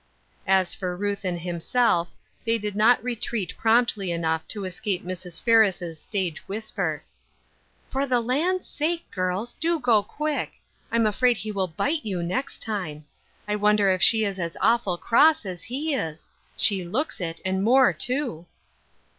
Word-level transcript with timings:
As 0.47 0.73
for 0.73 0.97
Ruth 0.97 1.23
and 1.23 1.39
hi 1.41 1.49
ra:^ 1.51 1.75
elf, 1.75 2.15
they 2.43 2.57
did 2.57 2.75
not 2.75 3.03
retreat 3.03 3.49
298 3.49 3.53
Ruth 3.53 3.61
Urskine's 3.61 3.61
Crosses. 3.61 3.61
promptly 3.61 4.11
enough 4.11 4.47
to 4.47 4.65
escape 4.65 5.05
Mrs. 5.05 5.41
Ferris* 5.43 5.99
stage» 5.99 6.47
whisper:" 6.47 7.03
For 7.91 8.07
the 8.07 8.19
land's 8.19 8.67
sake, 8.67 9.05
girls 9.11 9.53
I 9.53 9.57
do 9.61 9.79
go 9.79 10.01
quick; 10.01 10.53
Vm 10.91 11.07
afraid 11.07 11.37
he 11.37 11.51
will 11.51 11.67
bite 11.67 12.03
you 12.03 12.23
next 12.23 12.63
time. 12.63 13.05
I 13.47 13.55
wonder 13.55 13.91
if 13.91 14.01
she 14.01 14.23
is 14.25 14.39
as 14.39 14.57
awful 14.59 14.97
cross 14.97 15.45
as 15.45 15.61
he 15.61 15.93
is? 15.93 16.31
She 16.57 16.83
looks 16.83 17.21
it, 17.21 17.39
and 17.45 17.63
more 17.63 17.93
too." 17.93 18.47